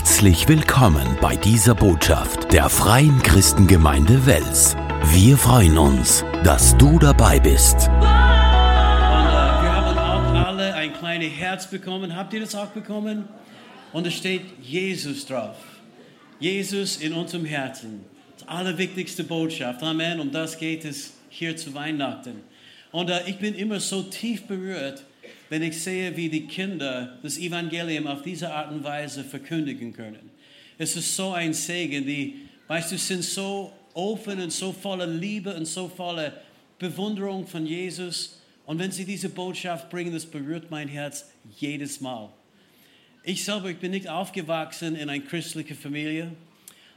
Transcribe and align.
Herzlich 0.00 0.48
willkommen 0.48 1.18
bei 1.20 1.36
dieser 1.36 1.74
Botschaft 1.74 2.54
der 2.54 2.70
Freien 2.70 3.20
Christengemeinde 3.20 4.24
Wels. 4.24 4.74
Wir 5.12 5.36
freuen 5.36 5.76
uns, 5.76 6.24
dass 6.42 6.74
du 6.78 6.98
dabei 6.98 7.38
bist. 7.38 7.74
Und 7.74 7.82
äh, 7.82 8.00
wir 8.00 9.76
haben 9.76 9.98
auch 9.98 10.46
alle 10.46 10.72
ein 10.72 10.94
kleines 10.94 11.34
Herz 11.34 11.68
bekommen. 11.68 12.16
Habt 12.16 12.32
ihr 12.32 12.40
das 12.40 12.54
auch 12.54 12.68
bekommen? 12.68 13.28
Und 13.92 14.06
es 14.06 14.14
steht 14.14 14.46
Jesus 14.62 15.26
drauf. 15.26 15.56
Jesus 16.38 16.96
in 16.96 17.12
unserem 17.12 17.44
Herzen. 17.44 18.06
Das 18.38 18.48
allerwichtigste 18.48 19.22
Botschaft. 19.22 19.82
Amen. 19.82 20.18
Um 20.18 20.32
das 20.32 20.56
geht 20.56 20.86
es 20.86 21.12
hier 21.28 21.58
zu 21.58 21.74
Weihnachten. 21.74 22.40
Und 22.90 23.10
äh, 23.10 23.20
ich 23.26 23.36
bin 23.36 23.54
immer 23.54 23.80
so 23.80 24.02
tief 24.04 24.44
berührt, 24.44 25.04
wenn 25.50 25.62
ich 25.62 25.82
sehe, 25.82 26.16
wie 26.16 26.28
die 26.28 26.46
Kinder 26.46 27.18
das 27.22 27.36
Evangelium 27.36 28.06
auf 28.06 28.22
diese 28.22 28.50
Art 28.54 28.70
und 28.70 28.82
Weise 28.84 29.24
verkündigen 29.24 29.92
können. 29.92 30.30
Es 30.78 30.96
ist 30.96 31.14
so 31.14 31.32
ein 31.32 31.52
Segen, 31.52 32.06
die, 32.06 32.36
weißt 32.68 32.92
du, 32.92 32.96
sind 32.96 33.24
so 33.24 33.72
offen 33.92 34.40
und 34.40 34.52
so 34.52 34.72
voller 34.72 35.08
Liebe 35.08 35.52
und 35.54 35.66
so 35.66 35.88
voller 35.88 36.32
Bewunderung 36.78 37.46
von 37.46 37.66
Jesus. 37.66 38.40
Und 38.64 38.78
wenn 38.78 38.92
sie 38.92 39.04
diese 39.04 39.28
Botschaft 39.28 39.90
bringen, 39.90 40.12
das 40.12 40.24
berührt 40.24 40.70
mein 40.70 40.86
Herz 40.88 41.28
jedes 41.58 42.00
Mal. 42.00 42.30
Ich 43.24 43.44
selber, 43.44 43.70
ich 43.70 43.78
bin 43.78 43.90
nicht 43.90 44.08
aufgewachsen 44.08 44.94
in 44.94 45.10
einer 45.10 45.22
christlichen 45.22 45.76
Familie. 45.76 46.30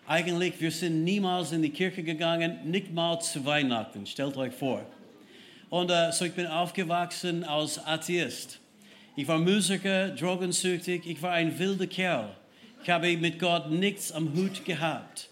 Eigentlich, 0.06 0.54
wir 0.62 0.72
sind 0.72 1.04
niemals 1.04 1.52
in 1.54 1.64
die 1.64 1.72
Kirche 1.72 2.04
gegangen, 2.04 2.60
nicht 2.66 2.94
mal 2.94 3.20
zu 3.20 3.44
Weihnachten. 3.46 4.06
Stellt 4.06 4.38
euch 4.38 4.54
vor. 4.54 4.86
Und 5.74 5.90
äh, 5.90 6.12
so 6.12 6.26
ich 6.26 6.34
bin 6.34 6.46
aufgewachsen 6.46 7.44
als 7.44 7.84
Atheist. 7.84 8.60
Ich 9.16 9.28
war 9.28 9.40
Musiker, 9.40 10.10
drogensüchtig, 10.10 11.02
ich 11.04 11.20
war 11.20 11.32
ein 11.32 11.58
wilder 11.58 11.88
Kerl. 11.88 12.30
Ich 12.84 12.92
habe 12.92 13.18
mit 13.18 13.40
Gott 13.40 13.72
nichts 13.72 14.12
am 14.12 14.36
Hut 14.36 14.64
gehabt. 14.66 15.30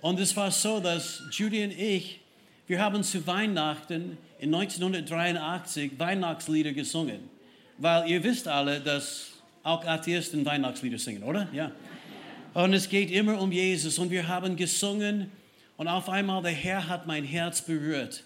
Und 0.00 0.18
es 0.18 0.34
war 0.34 0.50
so, 0.50 0.80
dass 0.80 1.22
Judy 1.30 1.62
und 1.62 1.78
ich, 1.78 2.20
wir 2.66 2.80
haben 2.80 3.02
zu 3.02 3.26
Weihnachten 3.26 4.16
in 4.38 4.54
1983 4.54 5.98
Weihnachtslieder 5.98 6.72
gesungen. 6.72 7.28
Weil 7.76 8.08
ihr 8.08 8.24
wisst 8.24 8.48
alle, 8.48 8.80
dass 8.80 9.32
auch 9.62 9.84
Atheisten 9.84 10.46
Weihnachtslieder 10.46 10.98
singen, 10.98 11.22
oder? 11.22 11.48
Ja. 11.52 11.70
Und 12.54 12.72
es 12.72 12.88
geht 12.88 13.10
immer 13.10 13.38
um 13.38 13.52
Jesus 13.52 13.98
und 13.98 14.10
wir 14.10 14.26
haben 14.26 14.56
gesungen 14.56 15.30
und 15.76 15.86
auf 15.86 16.08
einmal 16.08 16.40
der 16.40 16.52
Herr 16.52 16.88
hat 16.88 17.06
mein 17.06 17.24
Herz 17.24 17.60
berührt. 17.60 18.24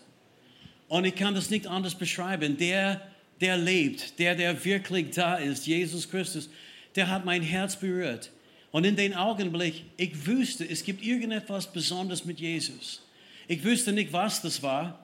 Und 0.90 1.04
ich 1.04 1.14
kann 1.14 1.36
das 1.36 1.50
nicht 1.50 1.68
anders 1.68 1.94
beschreiben. 1.94 2.56
Der, 2.56 3.00
der 3.40 3.56
lebt, 3.56 4.18
der, 4.18 4.34
der 4.34 4.64
wirklich 4.64 5.10
da 5.14 5.36
ist, 5.36 5.64
Jesus 5.64 6.10
Christus, 6.10 6.50
der 6.96 7.08
hat 7.08 7.24
mein 7.24 7.42
Herz 7.42 7.76
berührt. 7.76 8.32
Und 8.72 8.84
in 8.84 8.96
dem 8.96 9.14
Augenblick, 9.14 9.84
ich 9.96 10.26
wusste, 10.26 10.68
es 10.68 10.82
gibt 10.82 11.04
irgendetwas 11.04 11.72
Besonderes 11.72 12.24
mit 12.24 12.40
Jesus. 12.40 13.06
Ich 13.46 13.64
wusste 13.64 13.92
nicht, 13.92 14.12
was 14.12 14.42
das 14.42 14.64
war, 14.64 14.98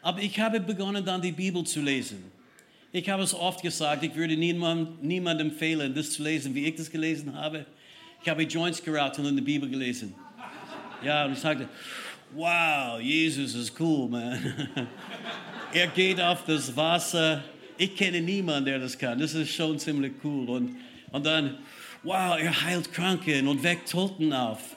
aber 0.00 0.22
ich 0.22 0.40
habe 0.40 0.58
begonnen, 0.58 1.04
dann 1.04 1.20
die 1.20 1.32
Bibel 1.32 1.64
zu 1.64 1.82
lesen. 1.82 2.24
Ich 2.90 3.06
habe 3.10 3.22
es 3.22 3.34
oft 3.34 3.60
gesagt, 3.60 4.04
ich 4.04 4.14
würde 4.14 4.38
niemandem, 4.38 4.96
niemandem 5.02 5.50
empfehlen, 5.50 5.94
das 5.94 6.12
zu 6.12 6.22
lesen, 6.22 6.54
wie 6.54 6.64
ich 6.64 6.76
das 6.76 6.90
gelesen 6.90 7.34
habe. 7.34 7.66
Ich 8.22 8.28
habe 8.30 8.42
Joints 8.44 8.82
geraucht 8.82 9.18
und 9.18 9.26
in 9.26 9.36
die 9.36 9.42
Bibel 9.42 9.68
gelesen. 9.68 10.14
Ja, 11.04 11.26
und 11.26 11.34
ich 11.34 11.40
sagte, 11.40 11.68
wow, 12.34 13.00
Jesus 13.00 13.54
ist 13.54 13.78
cool, 13.80 14.08
man. 14.08 14.54
er 15.72 15.86
geht 15.88 16.20
auf 16.20 16.44
das 16.44 16.74
Wasser. 16.76 17.42
Ich 17.78 17.94
kenne 17.94 18.20
niemanden, 18.20 18.66
der 18.66 18.78
das 18.78 18.96
kann. 18.96 19.18
Das 19.18 19.34
ist 19.34 19.52
schon 19.52 19.78
ziemlich 19.78 20.12
cool. 20.24 20.48
Und, 20.48 20.76
und 21.12 21.26
dann, 21.26 21.58
wow, 22.02 22.38
er 22.38 22.62
heilt 22.62 22.92
Kranken 22.92 23.46
und 23.48 23.62
weckt 23.62 23.90
Toten 23.90 24.32
auf. 24.32 24.76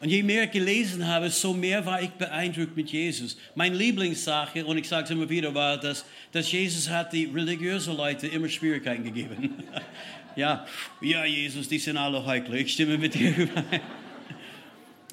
Und 0.00 0.08
je 0.08 0.22
mehr 0.24 0.44
ich 0.44 0.50
gelesen 0.50 1.06
habe, 1.06 1.30
so 1.30 1.54
mehr 1.54 1.86
war 1.86 2.02
ich 2.02 2.10
beeindruckt 2.10 2.76
mit 2.76 2.90
Jesus. 2.90 3.36
Meine 3.54 3.76
Lieblingssache, 3.76 4.66
und 4.66 4.76
ich 4.76 4.88
sage 4.88 5.04
es 5.04 5.10
immer 5.10 5.28
wieder, 5.28 5.54
war, 5.54 5.78
dass, 5.78 6.04
dass 6.32 6.50
Jesus 6.50 6.90
hat 6.90 7.12
die 7.12 7.26
religiösen 7.26 7.96
Leute 7.96 8.26
immer 8.26 8.48
Schwierigkeiten 8.48 9.04
gegeben. 9.04 9.54
ja, 10.36 10.66
ja, 11.00 11.24
Jesus, 11.24 11.68
die 11.68 11.78
sind 11.78 11.96
alle 11.96 12.26
heikel. 12.26 12.56
Ich 12.56 12.72
stimme 12.72 12.98
mit 12.98 13.14
dir 13.14 13.36
überein. 13.36 13.80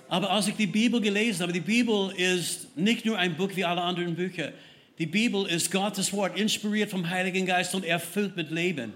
Aber 0.09 0.31
als 0.31 0.47
ich 0.47 0.55
die 0.55 0.67
Bibel 0.67 0.99
gelesen 0.99 1.43
habe, 1.43 1.53
die 1.53 1.59
Bibel 1.59 2.11
ist 2.17 2.75
nicht 2.75 3.05
nur 3.05 3.17
ein 3.17 3.37
Buch 3.37 3.51
wie 3.55 3.63
alle 3.63 3.81
anderen 3.81 4.15
Bücher. 4.15 4.51
Die 4.97 5.05
Bibel 5.05 5.45
ist 5.45 5.71
Gottes 5.71 6.11
Wort, 6.11 6.37
inspiriert 6.37 6.89
vom 6.89 7.07
Heiligen 7.09 7.45
Geist 7.45 7.75
und 7.75 7.85
erfüllt 7.85 8.35
mit 8.35 8.49
Leben. 8.49 8.93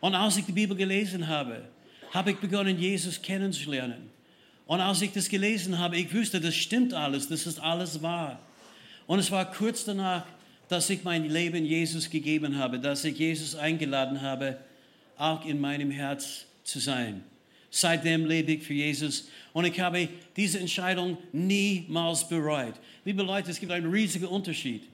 Und 0.00 0.14
als 0.14 0.38
ich 0.38 0.46
die 0.46 0.52
Bibel 0.52 0.74
gelesen 0.74 1.28
habe, 1.28 1.62
habe 2.12 2.30
ich 2.30 2.38
begonnen, 2.38 2.78
Jesus 2.78 3.20
kennenzulernen. 3.20 4.10
Und 4.66 4.80
als 4.80 5.02
ich 5.02 5.12
das 5.12 5.28
gelesen 5.28 5.78
habe, 5.78 5.98
ich 5.98 6.12
wusste, 6.12 6.40
das 6.40 6.54
stimmt 6.56 6.94
alles, 6.94 7.28
das 7.28 7.46
ist 7.46 7.60
alles 7.60 8.02
wahr. 8.02 8.40
Und 9.06 9.18
es 9.18 9.30
war 9.30 9.50
kurz 9.52 9.84
danach, 9.84 10.24
dass 10.68 10.90
ich 10.90 11.04
mein 11.04 11.28
Leben 11.28 11.64
Jesus 11.64 12.10
gegeben 12.10 12.56
habe, 12.56 12.80
dass 12.80 13.04
ich 13.04 13.18
Jesus 13.18 13.54
eingeladen 13.54 14.22
habe, 14.22 14.56
auch 15.18 15.44
in 15.44 15.60
meinem 15.60 15.90
Herz 15.90 16.46
zu 16.64 16.80
sein. 16.80 17.22
Seitdem 17.76 18.24
lebe 18.24 18.52
ich 18.52 18.62
für 18.62 18.72
Jesus 18.72 19.28
und 19.52 19.66
ich 19.66 19.78
habe 19.80 20.08
diese 20.34 20.58
Entscheidung 20.58 21.18
niemals 21.30 22.26
bereut. 22.26 22.72
Liebe 23.04 23.22
Leute, 23.22 23.50
es 23.50 23.60
gibt 23.60 23.70
einen 23.70 23.90
riesigen 23.90 24.24
Unterschied 24.24 24.84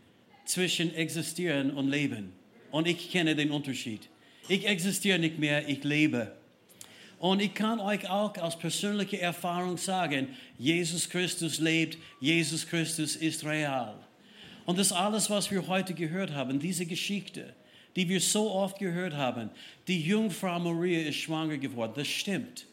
zwischen 0.47 0.93
existieren 0.93 1.71
und 1.71 1.89
leben. 1.89 2.33
Und 2.73 2.89
ich 2.89 3.13
kenne 3.13 3.37
den 3.37 3.53
Unterschied. 3.53 4.09
Ich 4.49 4.67
existiere 4.67 5.21
nicht 5.21 5.39
mehr, 5.39 5.69
ich 5.69 5.85
lebe. 5.85 6.33
Und 7.21 7.41
ich 7.41 7.55
kann 7.55 7.79
euch 7.79 8.11
auch 8.11 8.37
aus 8.39 8.59
persönlicher 8.59 9.21
Erfahrung 9.21 9.77
sagen, 9.77 10.27
Jesus 10.59 11.09
Christus 11.09 11.61
lebt, 11.61 11.99
Jesus 12.19 12.67
Christus 12.67 13.15
ist 13.15 13.45
real. 13.45 13.95
Und 14.67 14.77
das 14.81 14.91
alles, 14.91 15.31
was 15.31 15.53
wir 15.53 15.69
heute 15.69 15.95
gehört 15.95 16.33
haben, 16.33 16.59
diese 16.59 16.85
Geschichte, 16.85 17.55
die 17.95 18.09
wir 18.09 18.21
so 18.21 18.51
oft 18.51 18.81
gehört 18.81 19.15
haben, 19.15 19.51
die 19.87 20.03
Jungfrau 20.03 20.59
Maria 20.59 21.03
ist 21.07 21.19
schwanger 21.19 21.59
geworden, 21.59 21.93
das 21.95 22.09
stimmt. 22.09 22.67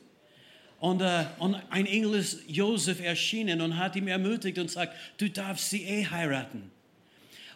Und, 0.79 1.01
äh, 1.01 1.25
und 1.39 1.55
ein 1.69 1.85
Engel 1.85 2.15
ist 2.15 2.41
Josef 2.47 3.01
erschienen 3.01 3.61
und 3.61 3.77
hat 3.77 3.95
ihm 3.95 4.07
ermutigt 4.07 4.57
und 4.57 4.71
sagt, 4.71 4.95
du 5.17 5.29
darfst 5.29 5.69
sie 5.69 5.83
eh 5.83 6.05
heiraten. 6.05 6.71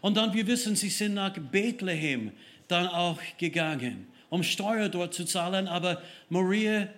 Und 0.02 0.18
dann, 0.18 0.34
wir 0.34 0.46
wissen, 0.48 0.76
sie 0.76 0.90
sind 0.90 1.14
nach 1.14 1.34
Bethlehem 1.34 2.32
dann 2.68 2.88
auch 2.88 3.20
gegangen, 3.38 4.08
um 4.30 4.44
Steuer 4.44 4.90
dort 4.90 5.14
zu 5.14 5.24
zahlen. 5.24 5.68
Aber 5.68 6.02
Maria 6.30 6.90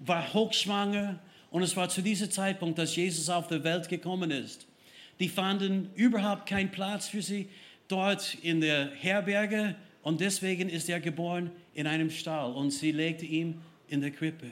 war 0.00 0.34
hochschwanger 0.34 1.20
und 1.50 1.62
es 1.62 1.76
war 1.76 1.88
zu 1.88 2.02
diesem 2.02 2.30
Zeitpunkt, 2.30 2.78
dass 2.78 2.96
Jesus 2.96 3.28
auf 3.28 3.46
die 3.46 3.62
Welt 3.62 3.88
gekommen 3.88 4.32
ist. 4.32 4.66
Die 5.20 5.28
fanden 5.28 5.90
überhaupt 5.94 6.46
keinen 6.46 6.72
Platz 6.72 7.06
für 7.06 7.22
sie 7.22 7.48
dort 7.86 8.36
in 8.42 8.60
der 8.60 8.90
Herberge 8.90 9.76
und 10.02 10.20
deswegen 10.20 10.68
ist 10.68 10.88
er 10.88 10.98
geboren 10.98 11.52
in 11.74 11.86
einem 11.86 12.10
Stall 12.10 12.52
und 12.52 12.72
sie 12.72 12.90
legte 12.90 13.24
ihn 13.24 13.60
in 13.86 14.00
der 14.00 14.10
Krippe. 14.10 14.50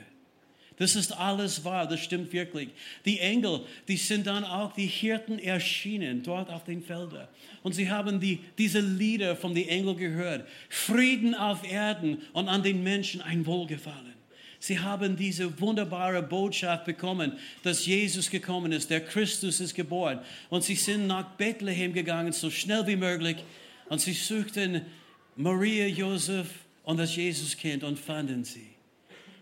Das 0.77 0.95
ist 0.95 1.11
alles 1.11 1.63
wahr, 1.63 1.87
das 1.87 1.99
stimmt 1.99 2.33
wirklich. 2.33 2.69
Die 3.05 3.19
Engel, 3.19 3.61
die 3.87 3.97
sind 3.97 4.27
dann 4.27 4.43
auch 4.43 4.73
die 4.73 4.87
Hirten 4.87 5.39
erschienen 5.39 6.23
dort 6.23 6.49
auf 6.49 6.63
den 6.63 6.81
Feldern. 6.81 7.27
Und 7.61 7.73
sie 7.73 7.89
haben 7.89 8.19
die, 8.19 8.39
diese 8.57 8.79
Lieder 8.79 9.35
von 9.35 9.53
den 9.53 9.67
Engeln 9.67 9.97
gehört. 9.97 10.47
Frieden 10.69 11.35
auf 11.35 11.69
Erden 11.69 12.21
und 12.33 12.49
an 12.49 12.63
den 12.63 12.83
Menschen 12.83 13.21
ein 13.21 13.45
Wohlgefallen. 13.45 14.13
Sie 14.59 14.79
haben 14.79 15.17
diese 15.17 15.59
wunderbare 15.59 16.23
Botschaft 16.23 16.85
bekommen, 16.85 17.33
dass 17.63 17.85
Jesus 17.85 18.29
gekommen 18.29 18.71
ist, 18.71 18.89
der 18.89 19.01
Christus 19.01 19.59
ist 19.59 19.75
geboren. 19.75 20.19
Und 20.49 20.63
sie 20.63 20.75
sind 20.75 21.07
nach 21.07 21.31
Bethlehem 21.31 21.91
gegangen, 21.91 22.31
so 22.31 22.49
schnell 22.49 22.87
wie 22.87 22.95
möglich. 22.95 23.37
Und 23.89 23.99
sie 23.99 24.13
suchten 24.13 24.81
Maria, 25.35 25.85
Josef 25.85 26.47
und 26.83 26.97
das 26.97 27.15
Jesuskind 27.15 27.83
und 27.83 27.99
fanden 27.99 28.45
sie. 28.45 28.72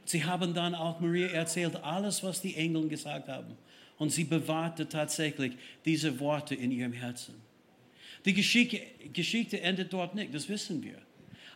Sie 0.06 0.24
haben 0.26 0.54
dann 0.54 0.76
auch 0.76 1.00
Maria 1.00 1.28
erzählt, 1.28 1.76
alles, 1.84 2.24
was 2.24 2.42
die 2.42 2.56
Engel 2.56 2.88
gesagt 2.88 3.28
haben. 3.28 3.58
Und 3.98 4.12
sie 4.12 4.24
bewahrte 4.24 4.90
tatsächlich 4.90 5.54
diese 5.86 6.20
Worte 6.20 6.56
in 6.56 6.72
ihrem 6.72 6.94
Herzen. 6.94 7.36
Die 8.26 8.34
Geschichte, 8.34 8.82
Geschichte 9.14 9.62
endet 9.62 9.94
dort 9.94 10.16
nicht, 10.16 10.34
das 10.34 10.50
wissen 10.50 10.84
wir. 10.84 10.98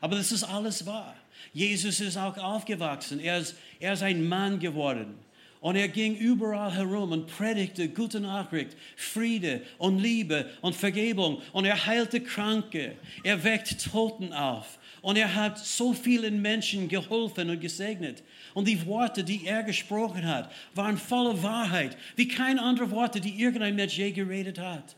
Aber 0.01 0.15
das 0.15 0.31
ist 0.31 0.43
alles 0.43 0.85
wahr. 0.85 1.15
Jesus 1.53 1.99
ist 1.99 2.17
auch 2.17 2.37
aufgewachsen. 2.37 3.19
Er 3.19 3.39
ist, 3.39 3.55
er 3.79 3.93
ist 3.93 4.03
ein 4.03 4.27
Mann 4.27 4.59
geworden. 4.59 5.15
Und 5.61 5.75
er 5.75 5.87
ging 5.87 6.15
überall 6.15 6.71
herum 6.75 7.11
und 7.11 7.25
predigte 7.25 7.89
gute 7.89 8.19
Nachricht, 8.19 8.77
Friede 8.95 9.61
und 9.79 9.97
Liebe 9.97 10.47
und 10.61 10.75
Vergebung. 10.75 11.41
Und 11.53 11.65
er 11.65 11.87
heilte 11.87 12.21
Kranke. 12.21 12.95
Er 13.23 13.43
weckt 13.43 13.83
Toten 13.91 14.31
auf. 14.31 14.77
Und 15.05 15.17
er 15.17 15.35
hat 15.35 15.59
so 15.59 15.93
vielen 15.93 16.41
Menschen 16.41 16.87
geholfen 16.87 17.51
und 17.51 17.61
gesegnet. 17.61 18.23
Und 18.55 18.67
die 18.67 18.87
Worte, 18.87 19.23
die 19.23 19.45
er 19.45 19.61
gesprochen 19.61 20.25
hat, 20.25 20.51
waren 20.73 20.97
voller 20.97 21.43
Wahrheit, 21.43 21.95
wie 22.15 22.27
keine 22.27 22.59
anderen 22.63 22.89
Worte, 22.89 23.21
die 23.21 23.39
irgendein 23.39 23.75
Mensch 23.75 23.99
je 23.99 24.09
geredet 24.11 24.57
hat. 24.57 24.95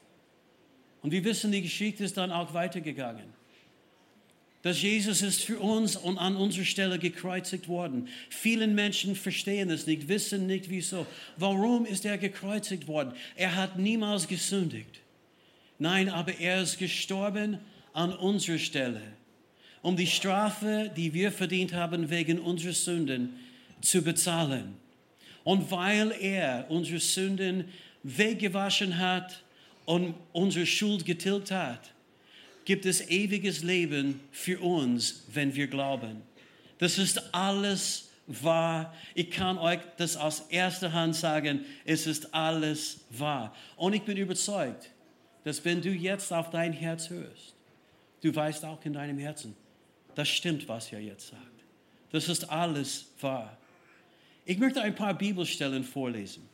Und 1.01 1.11
wir 1.11 1.25
wissen, 1.25 1.51
die 1.51 1.61
Geschichte 1.61 2.05
ist 2.05 2.15
dann 2.15 2.31
auch 2.31 2.53
weitergegangen. 2.53 3.25
dass 4.61 4.81
Jesus 4.81 5.21
ist 5.21 5.43
für 5.43 5.59
uns 5.59 5.97
und 5.97 6.17
an 6.17 6.37
unserer 6.37 6.65
Stelle 6.65 6.99
gekreuzigt 6.99 7.67
worden. 7.67 8.07
Vielen 8.29 8.75
Menschen 8.75 9.13
verstehen 9.13 9.69
es 9.69 9.87
nicht, 9.87 10.07
wissen 10.07 10.47
nicht 10.47 10.69
wieso. 10.69 11.05
Warum 11.35 11.85
ist 11.85 12.05
er 12.05 12.17
gekreuzigt 12.17 12.87
worden? 12.87 13.13
Er 13.35 13.55
hat 13.55 13.77
niemals 13.77 14.27
gesündigt. 14.27 15.01
Nein, 15.79 16.09
aber 16.09 16.39
er 16.39 16.61
ist 16.61 16.77
gestorben 16.79 17.59
an 17.93 18.13
unserer 18.13 18.57
Stelle, 18.57 19.01
um 19.87 19.95
die 19.95 20.05
Strafe, 20.05 20.91
die 20.97 21.13
wir 21.13 21.31
verdient 21.31 21.71
haben 21.71 22.09
wegen 22.09 22.39
unserer 22.39 22.73
Sünden, 22.73 23.39
zu 23.79 24.01
bezahlen. 24.01 24.75
Und 25.45 25.71
weil 25.71 26.11
er 26.11 26.65
unsere 26.67 26.99
Sünden 26.99 27.69
weggewaschen 28.03 28.97
hat 28.97 29.45
und 29.85 30.13
unsere 30.33 30.65
Schuld 30.65 31.05
getilgt 31.05 31.51
hat, 31.51 31.93
gibt 32.65 32.85
es 32.85 33.09
ewiges 33.09 33.63
Leben 33.63 34.19
für 34.29 34.59
uns, 34.59 35.23
wenn 35.31 35.55
wir 35.55 35.67
glauben. 35.67 36.21
Das 36.79 36.97
ist 36.97 37.33
alles 37.33 38.09
wahr. 38.27 38.93
Ich 39.15 39.31
kann 39.31 39.57
euch 39.57 39.79
das 39.95 40.17
aus 40.17 40.47
erster 40.49 40.91
Hand 40.91 41.15
sagen, 41.15 41.61
es 41.85 42.07
ist 42.07 42.33
alles 42.33 43.05
wahr. 43.11 43.55
Und 43.77 43.93
ich 43.93 44.01
bin 44.01 44.17
überzeugt, 44.17 44.91
dass 45.45 45.63
wenn 45.63 45.81
du 45.81 45.91
jetzt 45.91 46.33
auf 46.33 46.49
dein 46.49 46.73
Herz 46.73 47.09
hörst, 47.09 47.55
du 48.19 48.35
weißt 48.35 48.65
auch 48.65 48.83
in 48.83 48.91
deinem 48.91 49.17
Herzen, 49.17 49.55
das 50.17 50.29
stimmt, 50.29 50.67
was 50.67 50.91
er 50.91 50.99
jetzt 50.99 51.27
sagt. 51.27 51.43
Das 52.11 52.27
ist 52.27 52.49
alles 52.49 53.05
wahr. 53.21 53.55
Ich 54.45 54.57
möchte 54.57 54.81
ein 54.81 54.95
paar 54.95 55.13
Bibelstellen 55.13 55.83
vorlesen. 55.83 56.49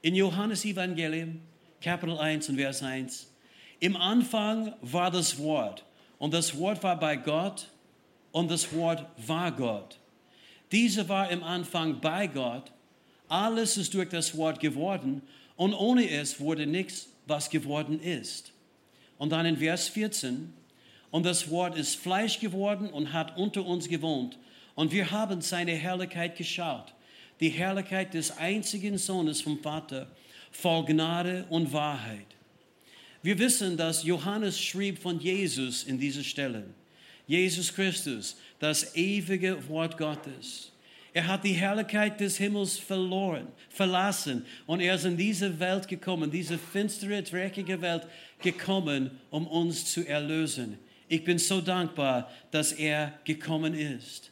In 0.00 0.14
Johannes 0.14 0.64
Evangelium, 0.64 1.40
Kapitel 1.80 2.16
1 2.16 2.50
und 2.50 2.56
Vers 2.56 2.84
1. 2.84 3.32
Im 3.80 3.96
Anfang 3.96 4.74
war 4.80 5.10
das 5.10 5.38
Wort 5.38 5.84
und 6.18 6.32
das 6.32 6.56
Wort 6.56 6.84
war 6.84 6.96
bei 6.96 7.16
Gott 7.16 7.68
und 8.30 8.48
das 8.48 8.72
Wort 8.72 9.04
war 9.26 9.50
Gott. 9.50 9.98
Diese 10.70 11.08
war 11.08 11.30
im 11.30 11.42
Anfang 11.42 12.00
bei 12.00 12.28
Gott. 12.28 12.70
Alles 13.26 13.76
ist 13.76 13.92
durch 13.94 14.10
das 14.10 14.36
Wort 14.36 14.60
geworden 14.60 15.22
und 15.56 15.74
ohne 15.74 16.08
es 16.08 16.38
wurde 16.38 16.64
nichts, 16.64 17.08
was 17.26 17.50
geworden 17.50 17.98
ist. 18.00 18.52
Und 19.18 19.30
dann 19.30 19.46
in 19.46 19.56
Vers 19.56 19.88
14, 19.88 20.52
und 21.14 21.24
das 21.24 21.48
Wort 21.48 21.76
ist 21.76 21.94
Fleisch 21.94 22.40
geworden 22.40 22.90
und 22.90 23.12
hat 23.12 23.36
unter 23.36 23.64
uns 23.64 23.88
gewohnt. 23.88 24.36
Und 24.74 24.90
wir 24.90 25.12
haben 25.12 25.42
seine 25.42 25.70
Herrlichkeit 25.70 26.36
geschaut, 26.36 26.92
die 27.38 27.50
Herrlichkeit 27.50 28.14
des 28.14 28.36
einzigen 28.36 28.98
Sohnes 28.98 29.40
vom 29.40 29.60
Vater, 29.60 30.08
voll 30.50 30.84
Gnade 30.86 31.46
und 31.50 31.72
Wahrheit. 31.72 32.26
Wir 33.22 33.38
wissen, 33.38 33.76
dass 33.76 34.02
Johannes 34.02 34.60
schrieb 34.60 34.98
von 34.98 35.20
Jesus 35.20 35.84
in 35.84 36.00
dieser 36.00 36.24
Stelle. 36.24 36.64
Jesus 37.28 37.72
Christus, 37.72 38.36
das 38.58 38.96
ewige 38.96 39.68
Wort 39.68 39.96
Gottes. 39.96 40.72
Er 41.12 41.28
hat 41.28 41.44
die 41.44 41.52
Herrlichkeit 41.52 42.18
des 42.18 42.38
Himmels 42.38 42.76
verloren, 42.76 43.46
verlassen 43.68 44.44
und 44.66 44.80
er 44.80 44.96
ist 44.96 45.04
in 45.04 45.16
diese 45.16 45.60
Welt 45.60 45.86
gekommen, 45.86 46.32
diese 46.32 46.58
finstere, 46.58 47.22
dreckige 47.22 47.80
Welt 47.80 48.04
gekommen, 48.42 49.12
um 49.30 49.46
uns 49.46 49.92
zu 49.92 50.04
erlösen. 50.04 50.76
Ich 51.08 51.24
bin 51.24 51.38
so 51.38 51.60
dankbar, 51.60 52.30
dass 52.50 52.72
er 52.72 53.18
gekommen 53.24 53.74
ist. 53.74 54.30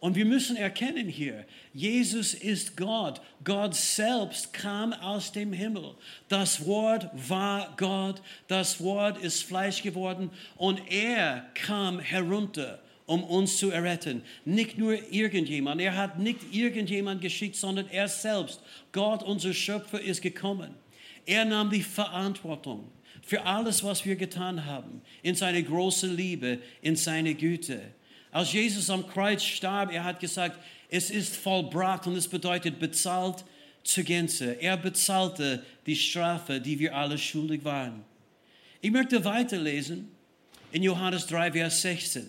Und 0.00 0.16
wir 0.16 0.24
müssen 0.24 0.56
erkennen 0.56 1.08
hier, 1.08 1.44
Jesus 1.72 2.34
ist 2.34 2.76
Gott. 2.76 3.20
Gott 3.44 3.76
selbst 3.76 4.52
kam 4.52 4.92
aus 4.92 5.30
dem 5.30 5.52
Himmel. 5.52 5.94
Das 6.28 6.66
Wort 6.66 7.08
war 7.28 7.72
Gott. 7.76 8.20
Das 8.48 8.80
Wort 8.80 9.22
ist 9.22 9.44
Fleisch 9.44 9.80
geworden 9.80 10.30
und 10.56 10.80
er 10.90 11.46
kam 11.54 12.00
herunter 12.00 12.80
um 13.06 13.24
uns 13.24 13.58
zu 13.58 13.70
erretten. 13.70 14.22
Nicht 14.44 14.78
nur 14.78 14.94
irgendjemand. 15.12 15.80
Er 15.80 15.96
hat 15.96 16.18
nicht 16.18 16.38
irgendjemand 16.52 17.20
geschickt, 17.20 17.56
sondern 17.56 17.88
er 17.90 18.08
selbst. 18.08 18.60
Gott, 18.92 19.22
unser 19.22 19.52
Schöpfer, 19.52 20.00
ist 20.00 20.22
gekommen. 20.22 20.74
Er 21.26 21.44
nahm 21.44 21.70
die 21.70 21.82
Verantwortung 21.82 22.90
für 23.22 23.44
alles, 23.44 23.82
was 23.82 24.04
wir 24.04 24.16
getan 24.16 24.66
haben, 24.66 25.00
in 25.22 25.34
seine 25.34 25.62
große 25.62 26.06
Liebe, 26.08 26.58
in 26.82 26.96
seine 26.96 27.34
Güte. 27.34 27.80
Als 28.30 28.52
Jesus 28.52 28.90
am 28.90 29.06
Kreuz 29.06 29.42
starb, 29.42 29.92
er 29.92 30.04
hat 30.04 30.20
gesagt, 30.20 30.58
es 30.88 31.10
ist 31.10 31.36
vollbracht 31.36 32.06
und 32.06 32.16
es 32.16 32.28
bedeutet 32.28 32.78
bezahlt 32.78 33.44
zur 33.84 34.04
Gänze. 34.04 34.60
Er 34.60 34.76
bezahlte 34.76 35.64
die 35.86 35.96
Strafe, 35.96 36.60
die 36.60 36.78
wir 36.78 36.94
alle 36.96 37.18
schuldig 37.18 37.64
waren. 37.64 38.04
Ich 38.80 38.90
möchte 38.90 39.24
weiterlesen 39.24 40.10
in 40.72 40.82
Johannes 40.82 41.26
3, 41.26 41.52
Vers 41.52 41.82
16. 41.82 42.26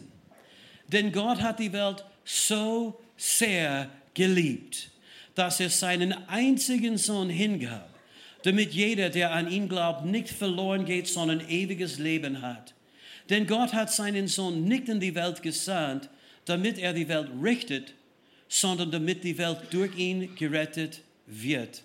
Denn 0.87 1.11
Gott 1.11 1.41
hat 1.41 1.59
die 1.59 1.73
Welt 1.73 2.05
so 2.23 3.01
sehr 3.17 3.89
geliebt, 4.13 4.91
dass 5.35 5.59
er 5.59 5.69
seinen 5.69 6.13
einzigen 6.27 6.97
Sohn 6.97 7.29
hingab, 7.29 7.89
damit 8.43 8.73
jeder, 8.73 9.09
der 9.09 9.31
an 9.31 9.49
ihn 9.49 9.67
glaubt, 9.67 10.05
nicht 10.05 10.29
verloren 10.29 10.85
geht, 10.85 11.07
sondern 11.07 11.41
ewiges 11.49 11.99
Leben 11.99 12.41
hat. 12.41 12.73
Denn 13.29 13.47
Gott 13.47 13.73
hat 13.73 13.91
seinen 13.91 14.27
Sohn 14.27 14.65
nicht 14.65 14.89
in 14.89 14.99
die 14.99 15.15
Welt 15.15 15.41
gesandt, 15.41 16.09
damit 16.45 16.77
er 16.77 16.93
die 16.93 17.07
Welt 17.07 17.29
richtet, 17.41 17.93
sondern 18.49 18.91
damit 18.91 19.23
die 19.23 19.37
Welt 19.37 19.59
durch 19.71 19.97
ihn 19.97 20.35
gerettet 20.35 21.01
wird. 21.25 21.83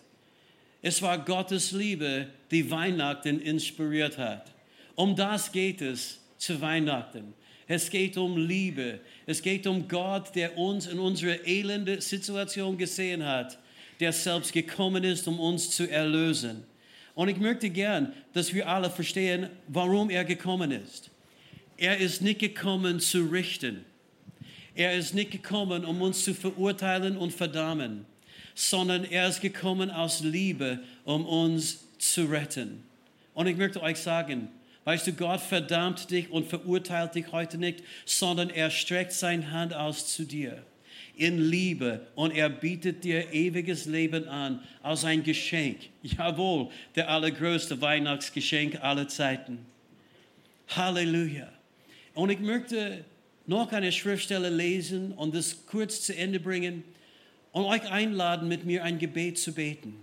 Es 0.82 1.00
war 1.00 1.18
Gottes 1.24 1.72
Liebe, 1.72 2.26
die 2.50 2.70
Weihnachten 2.70 3.40
inspiriert 3.40 4.18
hat. 4.18 4.52
Um 4.94 5.14
das 5.14 5.52
geht 5.52 5.80
es 5.80 6.20
zu 6.38 6.60
Weihnachten. 6.60 7.34
Es 7.66 7.90
geht 7.90 8.16
um 8.16 8.36
Liebe. 8.36 9.00
Es 9.26 9.42
geht 9.42 9.66
um 9.66 9.86
Gott, 9.86 10.34
der 10.34 10.56
uns 10.56 10.86
in 10.86 10.98
unserer 10.98 11.46
elende 11.46 12.00
Situation 12.00 12.78
gesehen 12.78 13.24
hat, 13.24 13.58
der 14.00 14.12
selbst 14.12 14.52
gekommen 14.52 15.04
ist, 15.04 15.26
um 15.28 15.40
uns 15.40 15.70
zu 15.70 15.90
erlösen. 15.90 16.64
Und 17.14 17.28
ich 17.28 17.38
möchte 17.38 17.68
gern, 17.70 18.12
dass 18.32 18.54
wir 18.54 18.68
alle 18.68 18.90
verstehen, 18.90 19.48
warum 19.66 20.10
er 20.10 20.24
gekommen 20.24 20.70
ist. 20.70 21.10
Er 21.76 21.98
ist 21.98 22.22
nicht 22.22 22.38
gekommen 22.38 23.00
zu 23.00 23.26
richten. 23.26 23.84
Er 24.74 24.94
ist 24.94 25.14
nicht 25.14 25.32
gekommen, 25.32 25.84
um 25.84 26.00
uns 26.00 26.22
zu 26.22 26.34
verurteilen 26.34 27.16
und 27.16 27.32
verdammen, 27.32 28.06
sondern 28.54 29.04
er 29.04 29.28
ist 29.28 29.40
gekommen 29.40 29.90
aus 29.90 30.20
Liebe, 30.20 30.80
um 31.04 31.26
uns 31.26 31.84
zu 31.98 32.26
retten. 32.26 32.84
Und 33.34 33.48
ich 33.48 33.56
möchte 33.56 33.82
euch 33.82 33.98
sagen, 33.98 34.48
Weißt 34.88 35.06
du, 35.06 35.12
Gott 35.12 35.42
verdammt 35.42 36.10
dich 36.10 36.30
und 36.30 36.46
verurteilt 36.46 37.14
dich 37.14 37.30
heute 37.30 37.58
nicht, 37.58 37.84
sondern 38.06 38.48
er 38.48 38.70
streckt 38.70 39.12
seine 39.12 39.50
Hand 39.50 39.74
aus 39.74 40.14
zu 40.14 40.24
dir 40.24 40.64
in 41.18 41.50
Liebe 41.50 42.06
und 42.14 42.30
er 42.30 42.48
bietet 42.48 43.02
dir 43.02 43.32
ewiges 43.32 43.86
Leben 43.86 44.28
an 44.28 44.62
als 44.82 45.04
ein 45.04 45.22
Geschenk. 45.22 45.76
Jawohl, 46.02 46.70
der 46.94 47.10
allergrößte 47.10 47.80
Weihnachtsgeschenk 47.80 48.82
aller 48.82 49.08
Zeiten. 49.08 49.58
Halleluja. 50.68 51.48
Und 52.14 52.30
ich 52.30 52.38
möchte 52.38 53.04
noch 53.46 53.72
eine 53.72 53.90
Schriftstelle 53.90 54.48
lesen 54.48 55.12
und 55.12 55.34
das 55.34 55.66
kurz 55.66 56.02
zu 56.02 56.16
Ende 56.16 56.38
bringen 56.38 56.84
und 57.52 57.64
euch 57.64 57.90
einladen, 57.90 58.46
mit 58.46 58.64
mir 58.64 58.84
ein 58.84 58.98
Gebet 58.98 59.38
zu 59.38 59.52
beten. 59.52 59.96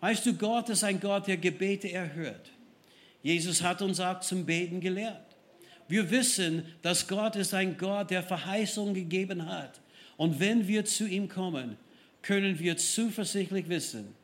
Weißt 0.00 0.24
du, 0.26 0.34
Gott 0.34 0.68
ist 0.68 0.84
ein 0.84 1.00
Gott, 1.00 1.26
der 1.26 1.38
Gebete 1.38 1.90
erhört. 1.90 2.50
Jesus 3.22 3.62
hat 3.62 3.82
uns 3.82 3.98
auch 3.98 4.20
zum 4.20 4.44
Beten 4.46 4.80
gelehrt. 4.80 5.24
Wir 5.88 6.10
wissen, 6.10 6.64
dass 6.82 7.08
Gott 7.08 7.36
ist 7.36 7.54
ein 7.54 7.76
Gott, 7.76 8.10
der 8.10 8.22
Verheißung 8.22 8.94
gegeben 8.94 9.46
hat. 9.46 9.80
Und 10.16 10.40
wenn 10.40 10.68
wir 10.68 10.84
zu 10.84 11.06
ihm 11.06 11.28
kommen, 11.28 11.76
können 12.22 12.58
wir 12.58 12.76
zuversichtlich 12.76 13.68
wissen, 13.68 14.14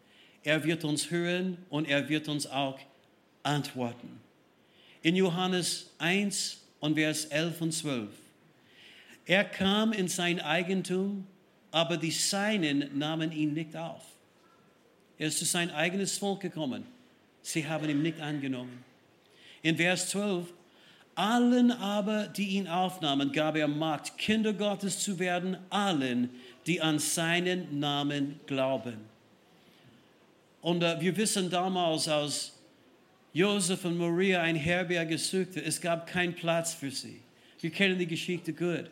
er 0.42 0.64
wird 0.64 0.84
uns 0.84 1.10
hören 1.10 1.58
und 1.68 1.86
er 1.86 2.08
wird 2.08 2.28
uns 2.28 2.46
auch 2.46 2.78
antworten. 3.42 4.20
In 5.02 5.16
Johannes 5.16 5.90
1 5.98 6.62
und 6.80 6.94
Vers 6.94 7.26
11 7.26 7.60
und 7.60 7.72
12. 7.72 8.08
Er 9.26 9.44
kam 9.44 9.92
in 9.92 10.08
sein 10.08 10.40
Eigentum, 10.40 11.26
aber 11.70 11.96
die 11.96 12.10
Seinen 12.10 12.98
nahmen 12.98 13.32
ihn 13.32 13.52
nicht 13.52 13.76
auf. 13.76 14.02
Er 15.18 15.28
ist 15.28 15.38
zu 15.38 15.44
sein 15.44 15.70
eigenes 15.70 16.18
Volk 16.18 16.40
gekommen. 16.40 16.84
Sie 17.42 17.66
haben 17.66 17.88
ihn 17.88 18.02
nicht 18.02 18.20
angenommen. 18.20 18.82
In 19.62 19.76
Vers 19.76 20.08
12, 20.08 20.46
allen 21.20 21.70
aber, 21.70 22.28
die 22.28 22.56
ihn 22.56 22.66
aufnahmen, 22.66 23.30
gab 23.30 23.54
er 23.54 23.68
Macht, 23.68 24.16
Kinder 24.16 24.54
Gottes 24.54 25.00
zu 25.00 25.18
werden, 25.18 25.58
allen, 25.68 26.30
die 26.66 26.80
an 26.80 26.98
seinen 26.98 27.78
Namen 27.78 28.40
glauben. 28.46 28.96
Und 30.62 30.82
äh, 30.82 30.98
wir 30.98 31.14
wissen 31.18 31.50
damals, 31.50 32.08
als 32.08 32.58
Josef 33.34 33.84
und 33.84 33.98
Maria 33.98 34.40
ein 34.40 34.56
Herberge 34.56 35.18
suchte, 35.18 35.62
es 35.62 35.78
gab 35.80 36.06
keinen 36.06 36.34
Platz 36.34 36.72
für 36.72 36.90
sie. 36.90 37.20
Wir 37.60 37.70
kennen 37.70 37.98
die 37.98 38.06
Geschichte 38.06 38.54
gut. 38.54 38.90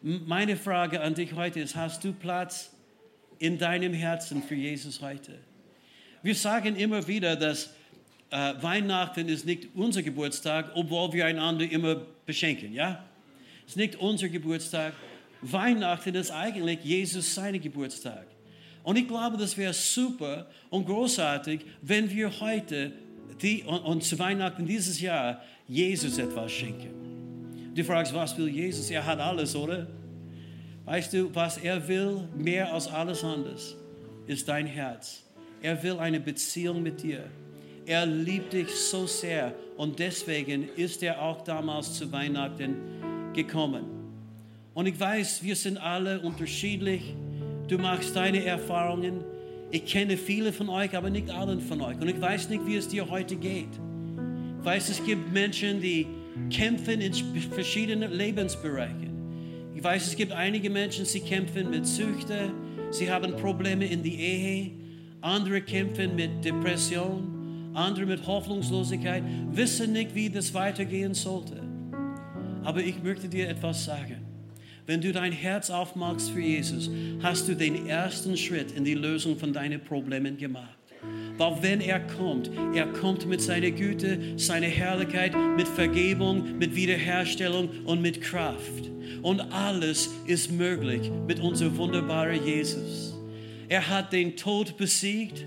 Meine 0.00 0.56
Frage 0.56 1.02
an 1.02 1.14
dich 1.14 1.34
heute 1.34 1.60
ist, 1.60 1.76
hast 1.76 2.02
du 2.04 2.14
Platz 2.14 2.72
in 3.38 3.58
deinem 3.58 3.92
Herzen 3.92 4.42
für 4.42 4.54
Jesus 4.54 5.02
heute? 5.02 5.38
Wir 6.22 6.34
sagen 6.34 6.74
immer 6.76 7.06
wieder, 7.06 7.36
dass 7.36 7.75
äh, 8.30 8.54
Weihnachten 8.60 9.28
ist 9.28 9.46
nicht 9.46 9.68
unser 9.74 10.02
Geburtstag, 10.02 10.72
obwohl 10.74 11.12
wir 11.12 11.26
einander 11.26 11.70
immer 11.70 12.02
beschenken, 12.24 12.72
ja? 12.72 13.04
Es 13.64 13.72
ist 13.72 13.76
nicht 13.76 13.96
unser 13.96 14.28
Geburtstag. 14.28 14.92
Weihnachten 15.42 16.14
ist 16.14 16.30
eigentlich 16.30 16.80
Jesus 16.84 17.34
seine 17.34 17.58
Geburtstag. 17.58 18.26
Und 18.82 18.96
ich 18.96 19.08
glaube, 19.08 19.36
das 19.36 19.56
wäre 19.56 19.72
super 19.72 20.46
und 20.70 20.86
großartig, 20.86 21.60
wenn 21.82 22.08
wir 22.08 22.40
heute 22.40 22.92
die, 23.42 23.64
und, 23.64 23.80
und 23.80 24.04
zu 24.04 24.18
Weihnachten 24.18 24.64
dieses 24.66 25.00
Jahr 25.00 25.42
Jesus 25.66 26.18
etwas 26.18 26.52
schenken. 26.52 27.72
Du 27.74 27.84
fragst, 27.84 28.14
was 28.14 28.36
will 28.38 28.48
Jesus? 28.48 28.90
Er 28.90 29.04
hat 29.04 29.18
alles, 29.18 29.54
oder? 29.54 29.88
Weißt 30.84 31.12
du, 31.12 31.34
was 31.34 31.58
er 31.58 31.86
will, 31.88 32.28
mehr 32.36 32.72
als 32.72 32.86
alles 32.86 33.24
anderes, 33.24 33.76
ist 34.26 34.48
dein 34.48 34.66
Herz. 34.66 35.24
Er 35.60 35.82
will 35.82 35.98
eine 35.98 36.20
Beziehung 36.20 36.82
mit 36.82 37.02
dir. 37.02 37.24
Er 37.86 38.04
liebt 38.04 38.52
dich 38.52 38.68
so 38.74 39.06
sehr 39.06 39.54
und 39.76 40.00
deswegen 40.00 40.68
ist 40.76 41.04
er 41.04 41.22
auch 41.22 41.42
damals 41.42 41.94
zu 41.94 42.10
Weihnachten 42.10 42.74
gekommen. 43.32 43.84
Und 44.74 44.86
ich 44.86 44.98
weiß, 44.98 45.44
wir 45.44 45.54
sind 45.54 45.78
alle 45.78 46.18
unterschiedlich. 46.18 47.14
Du 47.68 47.78
machst 47.78 48.16
deine 48.16 48.44
Erfahrungen. 48.44 49.22
Ich 49.70 49.86
kenne 49.86 50.16
viele 50.16 50.52
von 50.52 50.68
euch, 50.68 50.96
aber 50.96 51.10
nicht 51.10 51.30
alle 51.30 51.60
von 51.60 51.80
euch. 51.80 51.96
Und 52.00 52.08
ich 52.08 52.20
weiß 52.20 52.48
nicht, 52.48 52.66
wie 52.66 52.74
es 52.74 52.88
dir 52.88 53.08
heute 53.08 53.36
geht. 53.36 53.70
Ich 54.58 54.64
weiß, 54.64 54.88
es 54.88 55.04
gibt 55.04 55.32
Menschen, 55.32 55.80
die 55.80 56.08
kämpfen 56.50 57.00
in 57.00 57.12
verschiedenen 57.14 58.10
Lebensbereichen. 58.10 59.12
Ich 59.76 59.84
weiß, 59.84 60.08
es 60.08 60.16
gibt 60.16 60.32
einige 60.32 60.70
Menschen, 60.70 61.04
sie 61.04 61.20
kämpfen 61.20 61.70
mit 61.70 61.86
Süchte, 61.86 62.50
sie 62.90 63.08
haben 63.08 63.36
Probleme 63.36 63.86
in 63.86 64.02
die 64.02 64.18
Ehe, 64.18 64.70
andere 65.20 65.60
kämpfen 65.60 66.16
mit 66.16 66.44
Depression, 66.44 67.35
andere 67.76 68.06
mit 68.06 68.26
Hoffnungslosigkeit, 68.26 69.22
wissen 69.50 69.92
nicht, 69.92 70.14
wie 70.14 70.30
das 70.30 70.54
weitergehen 70.54 71.14
sollte. 71.14 71.62
Aber 72.64 72.80
ich 72.82 73.02
möchte 73.02 73.28
dir 73.28 73.48
etwas 73.48 73.84
sagen. 73.84 74.22
Wenn 74.86 75.00
du 75.00 75.12
dein 75.12 75.32
Herz 75.32 75.70
aufmachst 75.70 76.30
für 76.30 76.40
Jesus, 76.40 76.90
hast 77.22 77.48
du 77.48 77.56
den 77.56 77.88
ersten 77.88 78.36
Schritt 78.36 78.72
in 78.72 78.84
die 78.84 78.94
Lösung 78.94 79.36
von 79.36 79.52
deinen 79.52 79.80
Problemen 79.80 80.36
gemacht. 80.36 80.76
Weil 81.36 81.56
wenn 81.60 81.80
er 81.80 82.00
kommt, 82.00 82.50
er 82.74 82.86
kommt 82.86 83.26
mit 83.26 83.42
seiner 83.42 83.70
Güte, 83.70 84.38
seiner 84.38 84.68
Herrlichkeit, 84.68 85.34
mit 85.56 85.68
Vergebung, 85.68 86.56
mit 86.58 86.74
Wiederherstellung 86.74 87.68
und 87.84 88.00
mit 88.00 88.22
Kraft. 88.22 88.90
Und 89.22 89.40
alles 89.52 90.08
ist 90.26 90.52
möglich 90.52 91.10
mit 91.26 91.40
unserem 91.40 91.76
wunderbaren 91.76 92.44
Jesus. 92.44 93.14
Er 93.68 93.88
hat 93.88 94.12
den 94.12 94.36
Tod 94.36 94.76
besiegt 94.76 95.44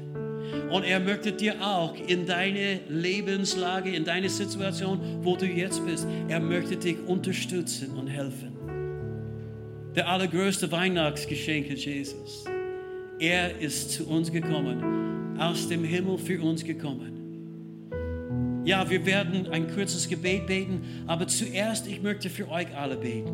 und 0.69 0.83
er 0.83 0.99
möchte 0.99 1.31
dir 1.31 1.55
auch 1.61 1.95
in 2.07 2.25
deine 2.25 2.79
Lebenslage, 2.87 3.91
in 3.91 4.05
deine 4.05 4.29
Situation, 4.29 4.99
wo 5.21 5.35
du 5.35 5.45
jetzt 5.45 5.85
bist, 5.85 6.07
er 6.27 6.39
möchte 6.39 6.77
dich 6.77 6.97
unterstützen 7.05 7.91
und 7.97 8.07
helfen. 8.07 8.57
Der 9.95 10.07
allergrößte 10.07 10.71
Weihnachtsgeschenk 10.71 11.69
ist 11.69 11.85
Jesus. 11.85 12.45
Er 13.19 13.59
ist 13.59 13.91
zu 13.91 14.07
uns 14.07 14.31
gekommen, 14.31 15.37
aus 15.39 15.67
dem 15.67 15.83
Himmel 15.83 16.17
für 16.17 16.41
uns 16.41 16.63
gekommen. 16.63 18.61
Ja, 18.63 18.89
wir 18.89 19.05
werden 19.05 19.47
ein 19.47 19.67
kurzes 19.73 20.07
Gebet 20.07 20.47
beten, 20.47 20.81
aber 21.07 21.27
zuerst, 21.27 21.87
ich 21.87 22.01
möchte 22.01 22.29
für 22.29 22.49
euch 22.49 22.67
alle 22.75 22.97
beten. 22.97 23.31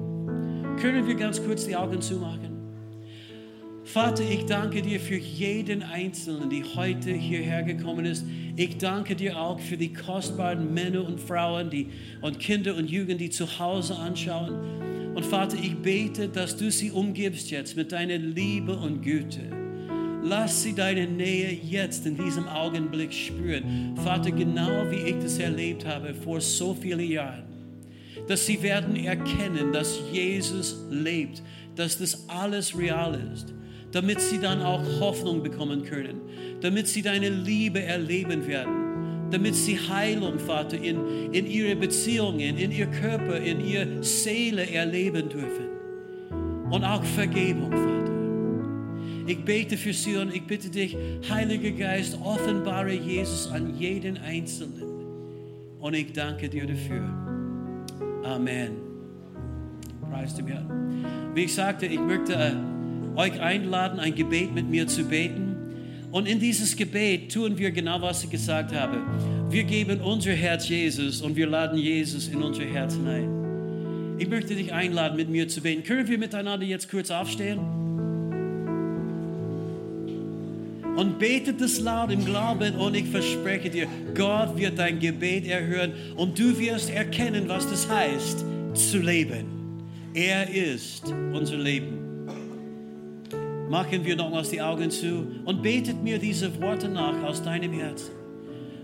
Können 0.79 1.07
wir 1.07 1.15
ganz 1.15 1.43
kurz 1.43 1.65
die 1.65 1.75
Augen 1.75 2.01
zumachen? 2.01 2.54
Vater, 3.85 4.23
ich 4.23 4.45
danke 4.45 4.81
dir 4.81 4.99
für 4.99 5.15
jeden 5.15 5.83
Einzelnen, 5.83 6.49
die 6.49 6.63
heute 6.63 7.11
hierher 7.11 7.61
gekommen 7.61 8.05
ist. 8.05 8.25
Ich 8.55 8.77
danke 8.77 9.15
dir 9.15 9.39
auch 9.39 9.59
für 9.59 9.77
die 9.77 9.93
kostbaren 9.93 10.73
Männer 10.73 11.05
und 11.05 11.21
Frauen 11.21 11.69
die, 11.69 11.91
und 12.21 12.39
Kinder 12.39 12.75
und 12.75 12.89
Jugend, 12.89 13.21
die 13.21 13.29
zu 13.29 13.59
Hause 13.59 13.95
anschauen. 13.95 15.13
Und 15.13 15.23
Vater, 15.23 15.57
ich 15.61 15.77
bete, 15.77 16.27
dass 16.27 16.57
du 16.57 16.71
sie 16.71 16.89
umgibst 16.89 17.51
jetzt 17.51 17.77
mit 17.77 17.91
deiner 17.91 18.17
Liebe 18.17 18.75
und 18.75 19.03
Güte. 19.03 19.43
Lass 20.23 20.63
sie 20.63 20.73
deine 20.73 21.07
Nähe 21.07 21.53
jetzt 21.53 22.07
in 22.07 22.17
diesem 22.17 22.47
Augenblick 22.47 23.13
spüren. 23.13 23.95
Vater, 24.03 24.31
genau 24.31 24.89
wie 24.89 25.11
ich 25.11 25.19
das 25.21 25.37
erlebt 25.37 25.85
habe 25.85 26.15
vor 26.15 26.41
so 26.41 26.73
vielen 26.73 27.07
Jahren 27.11 27.45
dass 28.27 28.45
sie 28.45 28.61
werden 28.63 28.95
erkennen, 28.95 29.71
dass 29.71 29.99
Jesus 30.11 30.83
lebt, 30.89 31.43
dass 31.75 31.97
das 31.97 32.27
alles 32.27 32.77
real 32.77 33.19
ist, 33.33 33.53
damit 33.95 34.19
sie 34.19 34.39
dann 34.39 34.61
auch 34.61 34.83
Hoffnung 34.99 35.41
bekommen 35.41 35.85
können, 35.85 36.19
damit 36.59 36.85
sie 36.89 37.01
deine 37.01 37.29
Liebe 37.29 37.81
erleben 37.81 38.45
werden, 38.45 39.29
damit 39.31 39.55
sie 39.55 39.79
Heilung, 39.79 40.37
Vater, 40.37 40.75
in, 40.77 41.31
in 41.31 41.47
ihre 41.47 41.77
Beziehungen, 41.77 42.57
in 42.57 42.71
ihr 42.71 42.87
Körper, 42.87 43.37
in 43.37 43.65
ihre 43.65 44.03
Seele 44.03 44.69
erleben 44.69 45.29
dürfen 45.29 45.69
und 46.69 46.83
auch 46.83 47.05
Vergebung, 47.05 47.71
Vater. 47.71 49.25
Ich 49.27 49.45
bete 49.45 49.77
für 49.77 49.93
sie 49.93 50.17
und 50.17 50.35
ich 50.35 50.45
bitte 50.45 50.69
dich, 50.69 50.97
Heiliger 51.29 51.71
Geist, 51.71 52.17
offenbare 52.21 52.91
Jesus 52.91 53.49
an 53.49 53.79
jeden 53.79 54.17
Einzelnen. 54.17 54.83
Und 55.79 55.93
ich 55.93 56.11
danke 56.11 56.49
dir 56.49 56.67
dafür. 56.67 57.09
Amen. 58.25 58.71
Preis 60.11 60.35
dem 60.35 60.47
Herrn. 60.47 61.31
Wie 61.33 61.45
ich 61.45 61.53
sagte, 61.53 61.85
ich 61.85 61.99
möchte 61.99 62.33
äh, 62.33 62.74
euch 63.15 63.39
einladen, 63.39 63.99
ein 63.99 64.15
Gebet 64.15 64.53
mit 64.53 64.69
mir 64.69 64.87
zu 64.87 65.03
beten. 65.03 65.55
Und 66.11 66.27
in 66.27 66.39
dieses 66.39 66.75
Gebet 66.75 67.33
tun 67.33 67.57
wir 67.57 67.71
genau, 67.71 68.01
was 68.01 68.23
ich 68.23 68.29
gesagt 68.29 68.73
habe. 68.73 68.97
Wir 69.49 69.63
geben 69.63 70.01
unser 70.01 70.31
Herz 70.31 70.69
Jesus 70.69 71.21
und 71.21 71.35
wir 71.35 71.47
laden 71.47 71.77
Jesus 71.77 72.27
in 72.27 72.41
unser 72.41 72.63
Herz 72.63 72.95
hinein. 72.95 74.15
Ich 74.17 74.29
möchte 74.29 74.55
dich 74.55 74.71
einladen, 74.71 75.17
mit 75.17 75.29
mir 75.29 75.47
zu 75.47 75.61
beten. 75.61 75.83
Können 75.83 76.07
wir 76.07 76.17
miteinander 76.17 76.65
jetzt 76.65 76.89
kurz 76.89 77.11
aufstehen? 77.11 77.59
und 80.95 81.19
betet 81.19 81.61
es 81.61 81.79
laut 81.79 82.11
im 82.11 82.23
Glauben 82.23 82.75
und 82.75 82.95
ich 82.95 83.07
verspreche 83.07 83.69
dir, 83.69 83.87
Gott 84.15 84.57
wird 84.57 84.79
dein 84.79 84.99
Gebet 84.99 85.45
erhören 85.45 85.93
und 86.15 86.39
du 86.39 86.57
wirst 86.57 86.89
erkennen, 86.89 87.47
was 87.47 87.69
das 87.69 87.87
heißt, 87.89 88.45
zu 88.73 88.99
leben. 88.99 89.45
Er 90.13 90.49
ist 90.49 91.13
unser 91.33 91.57
Leben. 91.57 92.04
Machen 93.69 94.05
wir 94.05 94.15
nochmals 94.15 94.49
die 94.49 94.61
Augen 94.61 94.91
zu 94.91 95.27
und 95.45 95.63
betet 95.63 96.03
mir 96.03 96.19
diese 96.19 96.61
Worte 96.61 96.87
nach 96.87 97.23
aus 97.23 97.41
deinem 97.41 97.73
Herzen 97.73 98.11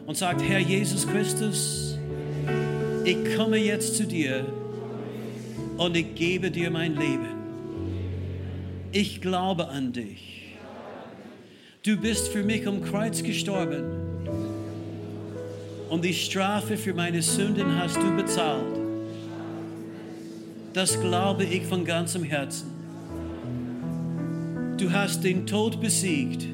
und 0.07 0.17
sagt, 0.17 0.41
Herr 0.41 0.59
Jesus 0.59 1.07
Christus, 1.07 1.97
ich 3.05 3.35
komme 3.35 3.57
jetzt 3.57 3.95
zu 3.95 4.05
dir 4.05 4.45
und 5.77 5.95
ich 5.95 6.15
gebe 6.15 6.49
dir 6.51 6.71
mein 6.71 6.95
Leben. 6.95 7.27
Ich 8.91 9.21
glaube 9.21 9.67
an 9.67 9.93
dich. 9.93 10.55
Du 11.83 11.97
bist 11.97 12.27
für 12.27 12.43
mich 12.43 12.67
am 12.67 12.83
Kreuz 12.83 13.23
gestorben 13.23 13.83
und 15.89 16.05
die 16.05 16.13
Strafe 16.13 16.77
für 16.77 16.93
meine 16.93 17.21
Sünden 17.21 17.75
hast 17.79 17.97
du 17.97 18.15
bezahlt. 18.15 18.79
Das 20.73 20.99
glaube 21.01 21.43
ich 21.43 21.63
von 21.63 21.83
ganzem 21.83 22.23
Herzen. 22.23 22.80
Du 24.81 24.91
hast 24.91 25.23
den 25.23 25.45
Tod 25.45 25.79
besiegt. 25.79 26.47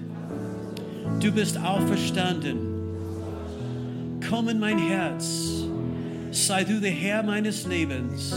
Du 1.22 1.32
bist 1.32 1.58
auferstanden. 1.58 2.58
Komm 4.30 4.50
in 4.50 4.60
mein 4.60 4.78
Herz. 4.78 5.64
Sei 6.32 6.66
du 6.66 6.82
der 6.82 6.92
Herr 6.92 7.24
meines 7.24 7.66
Lebens. 7.66 8.36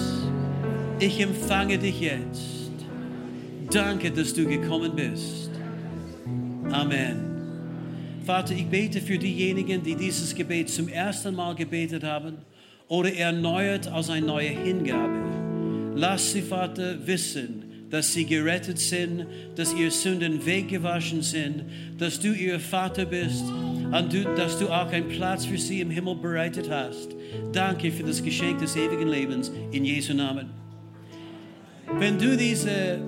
Ich 1.00 1.20
empfange 1.20 1.76
dich 1.76 2.00
jetzt. 2.00 2.70
Danke, 3.72 4.12
dass 4.12 4.32
du 4.32 4.46
gekommen 4.46 4.92
bist. 4.94 5.50
Amen. 6.70 7.16
Vater, 8.24 8.54
ich 8.54 8.66
bete 8.66 9.00
für 9.00 9.18
diejenigen, 9.18 9.82
die 9.82 9.96
dieses 9.96 10.36
Gebet 10.36 10.70
zum 10.70 10.86
ersten 10.86 11.34
Mal 11.34 11.56
gebetet 11.56 12.04
haben 12.04 12.36
oder 12.86 13.12
erneuert 13.12 13.88
als 13.88 14.08
eine 14.08 14.24
neue 14.24 14.50
Hingabe. 14.50 15.18
Lass 15.96 16.30
sie, 16.30 16.42
Vater, 16.42 17.04
wissen, 17.08 17.69
dass 17.90 18.12
sie 18.12 18.24
gerettet 18.24 18.78
sind, 18.78 19.26
dass 19.56 19.74
ihre 19.74 19.90
Sünden 19.90 20.44
weggewaschen 20.46 21.22
sind, 21.22 21.64
dass 21.98 22.20
du 22.20 22.32
ihr 22.32 22.60
Vater 22.60 23.04
bist 23.04 23.44
und 23.44 24.12
du, 24.12 24.24
dass 24.36 24.58
du 24.58 24.68
auch 24.68 24.90
einen 24.92 25.08
Platz 25.08 25.44
für 25.44 25.58
sie 25.58 25.80
im 25.80 25.90
Himmel 25.90 26.14
bereitet 26.14 26.70
hast. 26.70 27.08
Danke 27.52 27.90
für 27.90 28.04
das 28.04 28.22
Geschenk 28.22 28.60
des 28.60 28.76
ewigen 28.76 29.08
Lebens 29.08 29.50
in 29.72 29.84
Jesu 29.84 30.14
Namen. 30.14 30.50
Wenn 31.98 32.18
du 32.18 32.36
diese 32.36 33.00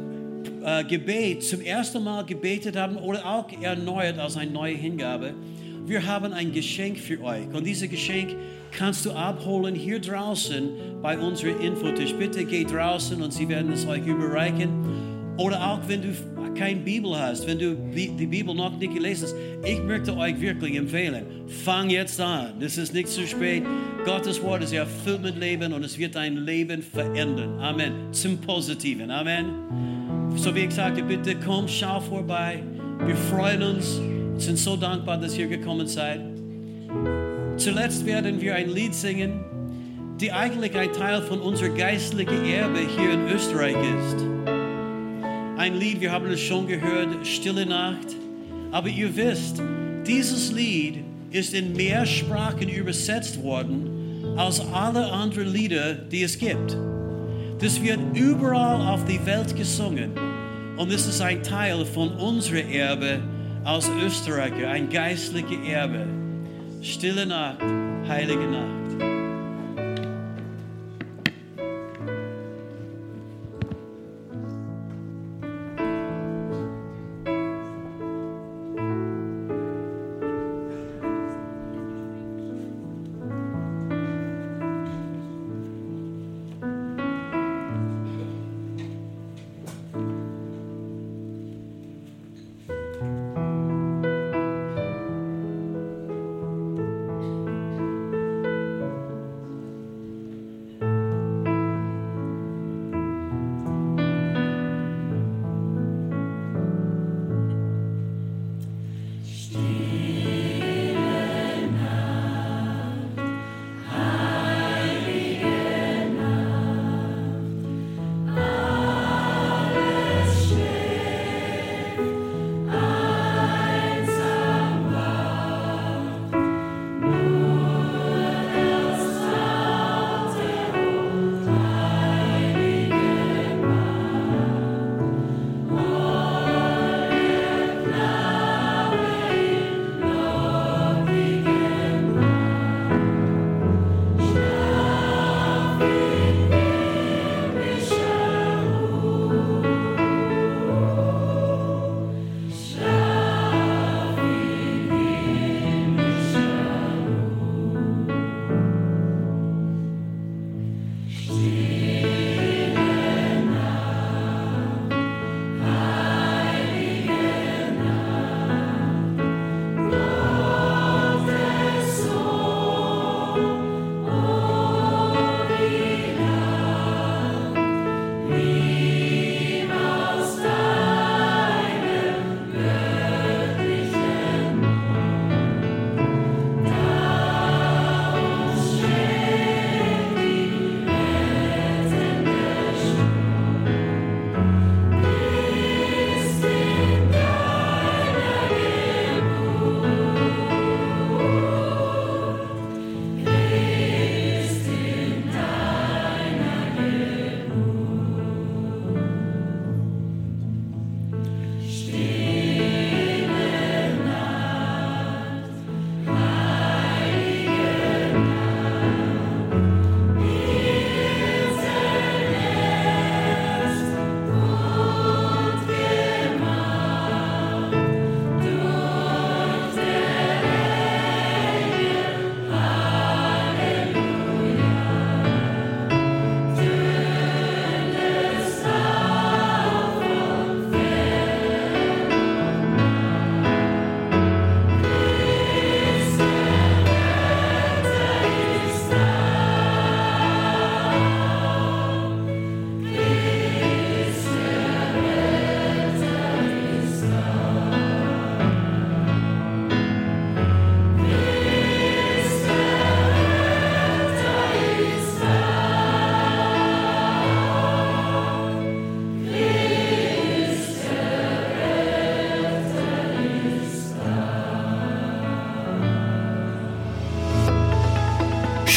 äh, 0.64 0.84
Gebet 0.84 1.44
zum 1.44 1.60
ersten 1.60 2.02
Mal 2.02 2.24
gebetet 2.24 2.76
haben 2.76 2.96
oder 2.96 3.24
auch 3.24 3.48
erneuert 3.60 4.18
als 4.18 4.36
eine 4.36 4.50
neue 4.50 4.74
Hingabe, 4.74 5.34
wir 5.86 6.06
haben 6.06 6.32
ein 6.32 6.52
Geschenk 6.52 6.98
für 6.98 7.20
euch. 7.22 7.46
Und 7.52 7.66
dieses 7.66 7.88
Geschenk 7.90 8.36
kannst 8.70 9.04
du 9.04 9.12
abholen 9.12 9.74
hier 9.74 10.00
draußen 10.00 10.70
bei 11.02 11.18
unserem 11.18 11.60
Infotisch. 11.60 12.14
Bitte 12.14 12.44
geht 12.44 12.72
draußen 12.72 13.20
und 13.20 13.32
sie 13.32 13.48
werden 13.48 13.72
es 13.72 13.86
euch 13.86 14.06
überreichen. 14.06 14.70
Oder 15.38 15.66
auch 15.66 15.80
wenn 15.88 16.02
du 16.02 16.08
keine 16.54 16.80
Bibel 16.80 17.18
hast, 17.18 17.46
wenn 17.46 17.58
du 17.58 17.74
die 17.74 18.26
Bibel 18.26 18.54
noch 18.54 18.76
nicht 18.78 18.94
gelesen 18.94 19.24
hast, 19.24 19.34
ich 19.64 19.82
möchte 19.82 20.16
euch 20.16 20.38
wirklich 20.40 20.76
empfehlen, 20.76 21.24
fang 21.64 21.88
jetzt 21.88 22.20
an. 22.20 22.52
Es 22.60 22.76
ist 22.76 22.92
nicht 22.92 23.08
zu 23.08 23.26
spät. 23.26 23.64
Gottes 24.04 24.42
Wort 24.42 24.62
ist 24.62 24.72
erfüllt 24.72 25.22
mit 25.22 25.38
Leben 25.38 25.72
und 25.72 25.84
es 25.84 25.98
wird 25.98 26.14
dein 26.14 26.36
Leben 26.36 26.82
verändern. 26.82 27.58
Amen. 27.58 28.12
Zum 28.12 28.38
Positiven. 28.38 29.10
Amen. 29.10 29.46
So 30.36 30.54
wie 30.54 30.60
ich 30.60 30.72
sagte, 30.72 31.02
bitte 31.02 31.36
komm, 31.36 31.66
schau 31.66 32.00
vorbei. 32.00 32.62
Wir 33.04 33.16
freuen 33.16 33.62
uns, 33.62 34.00
sind 34.36 34.58
so 34.58 34.76
dankbar, 34.76 35.18
dass 35.18 35.36
ihr 35.36 35.46
gekommen 35.46 35.86
seid. 35.86 36.20
Zuletzt 37.56 38.04
werden 38.06 38.40
wir 38.40 38.54
ein 38.54 38.70
Lied 38.70 38.94
singen, 38.94 39.44
die 40.20 40.32
eigentlich 40.32 40.76
ein 40.76 40.92
Teil 40.92 41.22
von 41.22 41.40
unserer 41.40 41.70
geistlichen 41.70 42.44
Erbe 42.44 42.80
hier 42.80 43.12
in 43.12 43.28
Österreich 43.28 43.76
ist 43.76 44.32
ein 45.62 45.78
Lied, 45.78 46.00
wir 46.00 46.10
haben 46.10 46.26
es 46.26 46.40
schon 46.40 46.66
gehört, 46.66 47.24
Stille 47.24 47.64
Nacht. 47.64 48.16
Aber 48.72 48.88
ihr 48.88 49.14
wisst, 49.14 49.62
dieses 50.04 50.50
Lied 50.50 51.04
ist 51.30 51.54
in 51.54 51.76
mehr 51.76 52.04
Sprachen 52.04 52.68
übersetzt 52.68 53.40
worden 53.40 54.34
als 54.36 54.60
alle 54.72 55.12
anderen 55.12 55.52
Lieder, 55.52 55.94
die 55.94 56.24
es 56.24 56.36
gibt. 56.36 56.76
Das 57.60 57.80
wird 57.80 58.00
überall 58.12 58.88
auf 58.92 59.04
der 59.04 59.24
Welt 59.24 59.54
gesungen. 59.54 60.10
Und 60.76 60.92
es 60.92 61.06
ist 61.06 61.20
ein 61.20 61.44
Teil 61.44 61.84
von 61.84 62.08
unserem 62.16 62.68
Erbe 62.68 63.20
als 63.64 63.88
Österreicher, 63.88 64.68
ein 64.70 64.88
geistliches 64.88 65.66
Erbe. 65.66 66.06
Stille 66.82 67.26
Nacht, 67.26 67.62
heilige 68.08 68.46
Nacht. 68.46 68.81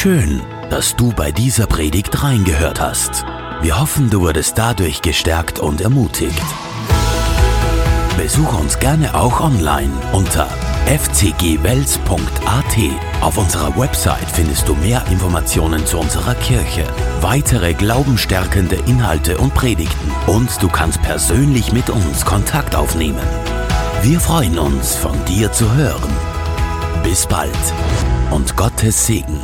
Schön, 0.05 0.39
dass 0.69 0.95
du 0.95 1.11
bei 1.13 1.31
dieser 1.31 1.65
Predigt 1.65 2.21
reingehört 2.21 2.79
hast. 2.79 3.25
Wir 3.63 3.79
hoffen, 3.79 4.11
du 4.11 4.21
wurdest 4.21 4.55
dadurch 4.55 5.01
gestärkt 5.01 5.57
und 5.57 5.81
ermutigt. 5.81 6.43
Besuch 8.15 8.59
uns 8.59 8.77
gerne 8.77 9.15
auch 9.15 9.41
online 9.41 9.89
unter 10.13 10.47
fcgwels.at. 10.85 12.05
Auf 13.21 13.39
unserer 13.39 13.75
Website 13.75 14.29
findest 14.31 14.67
du 14.67 14.75
mehr 14.75 15.03
Informationen 15.09 15.83
zu 15.87 15.97
unserer 15.97 16.35
Kirche, 16.35 16.83
weitere 17.21 17.73
glaubenstärkende 17.73 18.75
Inhalte 18.85 19.39
und 19.39 19.55
Predigten 19.55 20.11
und 20.27 20.61
du 20.61 20.69
kannst 20.69 21.01
persönlich 21.01 21.73
mit 21.73 21.89
uns 21.89 22.23
Kontakt 22.23 22.75
aufnehmen. 22.75 23.25
Wir 24.03 24.19
freuen 24.19 24.59
uns, 24.59 24.95
von 24.95 25.17
dir 25.25 25.51
zu 25.51 25.73
hören. 25.73 26.13
Bis 27.03 27.25
bald 27.25 27.57
und 28.29 28.55
Gottes 28.55 29.07
Segen. 29.07 29.41